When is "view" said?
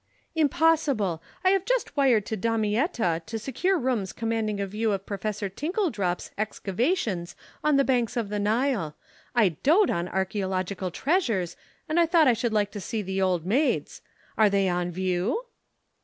4.65-4.91, 14.89-15.45